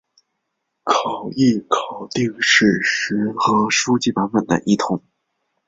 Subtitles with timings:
[0.83, 5.03] 考异考订史实或书籍版本的异同。